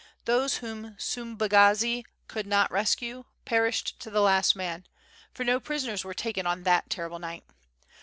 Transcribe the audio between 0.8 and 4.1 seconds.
Subagazi could not rescue perished to